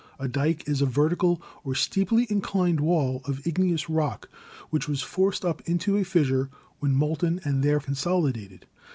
A 0.17 0.27
dyke 0.27 0.67
is 0.67 0.81
a 0.81 0.87
vertical 0.87 1.39
or 1.63 1.75
steeply 1.75 2.25
inclined 2.27 2.79
wall 2.79 3.21
of 3.25 3.45
igneous 3.45 3.87
rock 3.87 4.29
which 4.71 4.87
was 4.87 5.03
forced 5.03 5.45
up 5.45 5.61
into 5.69 5.95
a 5.95 6.03
fissure 6.03 6.49
when 6.79 6.95
molten 6.95 7.39
and 7.45 7.61
there 7.61 7.79
consolidated. 7.79 8.65